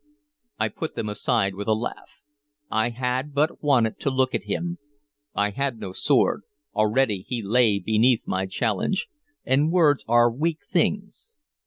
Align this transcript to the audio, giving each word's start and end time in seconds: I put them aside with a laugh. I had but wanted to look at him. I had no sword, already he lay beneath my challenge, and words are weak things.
I 0.57 0.69
put 0.69 0.95
them 0.95 1.07
aside 1.09 1.53
with 1.53 1.67
a 1.67 1.73
laugh. 1.75 2.21
I 2.71 2.89
had 2.89 3.35
but 3.35 3.61
wanted 3.61 3.99
to 3.99 4.09
look 4.09 4.33
at 4.33 4.45
him. 4.45 4.79
I 5.35 5.51
had 5.51 5.77
no 5.77 5.91
sword, 5.91 6.41
already 6.73 7.23
he 7.27 7.43
lay 7.43 7.77
beneath 7.77 8.27
my 8.27 8.47
challenge, 8.47 9.09
and 9.45 9.71
words 9.71 10.03
are 10.07 10.31
weak 10.31 10.61
things. 10.67 11.33